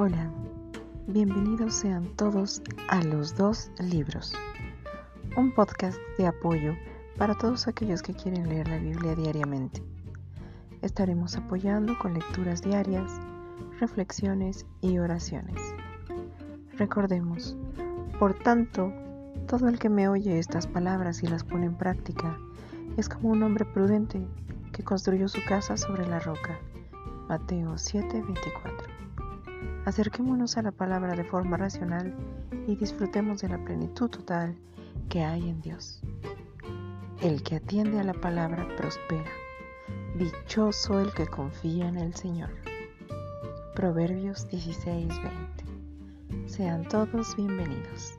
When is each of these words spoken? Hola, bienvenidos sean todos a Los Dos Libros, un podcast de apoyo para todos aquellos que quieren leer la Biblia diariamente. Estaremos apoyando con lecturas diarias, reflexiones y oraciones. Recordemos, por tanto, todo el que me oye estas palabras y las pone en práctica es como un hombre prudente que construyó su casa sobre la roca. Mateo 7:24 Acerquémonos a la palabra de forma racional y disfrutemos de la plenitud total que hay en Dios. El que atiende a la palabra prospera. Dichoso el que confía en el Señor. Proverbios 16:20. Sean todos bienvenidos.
Hola, 0.00 0.30
bienvenidos 1.08 1.74
sean 1.74 2.14
todos 2.14 2.62
a 2.86 3.02
Los 3.02 3.36
Dos 3.36 3.72
Libros, 3.80 4.32
un 5.36 5.52
podcast 5.52 5.98
de 6.16 6.28
apoyo 6.28 6.76
para 7.16 7.34
todos 7.34 7.66
aquellos 7.66 8.00
que 8.00 8.14
quieren 8.14 8.48
leer 8.48 8.68
la 8.68 8.78
Biblia 8.78 9.16
diariamente. 9.16 9.82
Estaremos 10.82 11.34
apoyando 11.34 11.98
con 11.98 12.14
lecturas 12.14 12.62
diarias, 12.62 13.10
reflexiones 13.80 14.66
y 14.82 14.98
oraciones. 14.98 15.60
Recordemos, 16.76 17.56
por 18.20 18.34
tanto, 18.34 18.92
todo 19.48 19.68
el 19.68 19.80
que 19.80 19.88
me 19.88 20.08
oye 20.08 20.38
estas 20.38 20.68
palabras 20.68 21.24
y 21.24 21.26
las 21.26 21.42
pone 21.42 21.66
en 21.66 21.74
práctica 21.74 22.38
es 22.96 23.08
como 23.08 23.30
un 23.30 23.42
hombre 23.42 23.64
prudente 23.64 24.24
que 24.72 24.84
construyó 24.84 25.26
su 25.26 25.44
casa 25.44 25.76
sobre 25.76 26.06
la 26.06 26.20
roca. 26.20 26.56
Mateo 27.28 27.74
7:24 27.74 29.07
Acerquémonos 29.88 30.58
a 30.58 30.62
la 30.62 30.70
palabra 30.70 31.14
de 31.14 31.24
forma 31.24 31.56
racional 31.56 32.14
y 32.66 32.76
disfrutemos 32.76 33.40
de 33.40 33.48
la 33.48 33.64
plenitud 33.64 34.10
total 34.10 34.54
que 35.08 35.24
hay 35.24 35.48
en 35.48 35.62
Dios. 35.62 36.02
El 37.22 37.42
que 37.42 37.56
atiende 37.56 37.98
a 37.98 38.04
la 38.04 38.12
palabra 38.12 38.68
prospera. 38.76 39.30
Dichoso 40.18 41.00
el 41.00 41.10
que 41.14 41.26
confía 41.26 41.88
en 41.88 41.96
el 41.96 42.14
Señor. 42.14 42.50
Proverbios 43.74 44.46
16:20. 44.50 45.64
Sean 46.44 46.86
todos 46.86 47.34
bienvenidos. 47.34 48.18